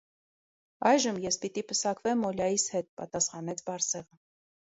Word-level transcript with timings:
-Այժմ 0.91 1.19
ես 1.25 1.35
պիտի 1.43 1.63
պսակվեմ 1.71 2.25
Օլյայիս 2.29 2.65
հետ,- 2.77 2.91
պատասխանեց 3.01 3.63
Բարսեղը: 3.69 4.19